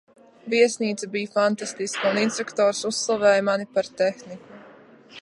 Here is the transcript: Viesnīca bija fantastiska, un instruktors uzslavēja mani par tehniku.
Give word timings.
Viesnīca 0.53 1.09
bija 1.15 1.31
fantastiska, 1.35 2.03
un 2.13 2.19
instruktors 2.23 2.83
uzslavēja 2.93 3.47
mani 3.51 3.73
par 3.77 3.95
tehniku. 4.03 4.61